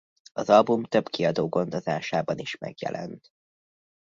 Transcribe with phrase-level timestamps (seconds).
[0.33, 3.29] Az album több kiadó gondozásában is megjelent.